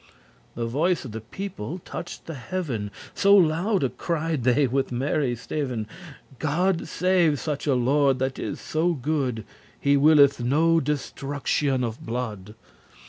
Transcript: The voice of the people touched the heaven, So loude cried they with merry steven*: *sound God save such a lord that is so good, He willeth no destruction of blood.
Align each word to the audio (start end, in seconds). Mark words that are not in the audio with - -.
The 0.55 0.65
voice 0.65 1.05
of 1.05 1.11
the 1.11 1.21
people 1.21 1.77
touched 1.85 2.25
the 2.25 2.33
heaven, 2.33 2.89
So 3.13 3.37
loude 3.37 3.99
cried 3.99 4.43
they 4.45 4.65
with 4.65 4.91
merry 4.91 5.35
steven*: 5.35 5.85
*sound 5.85 6.39
God 6.39 6.87
save 6.87 7.39
such 7.39 7.67
a 7.67 7.75
lord 7.75 8.17
that 8.17 8.39
is 8.39 8.59
so 8.59 8.93
good, 8.93 9.43
He 9.79 9.97
willeth 9.97 10.39
no 10.43 10.79
destruction 10.79 11.83
of 11.83 12.03
blood. 12.03 12.55